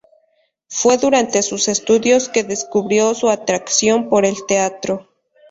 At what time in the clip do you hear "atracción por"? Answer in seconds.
3.29-4.25